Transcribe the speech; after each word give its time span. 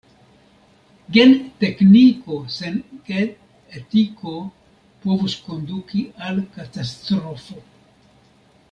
Gen-tekniko 1.17 2.39
sen 2.55 2.79
gen-etiko 3.11 4.35
povus 5.05 5.39
konduki 5.45 6.03
al 6.31 6.43
katastrofo. 6.57 7.63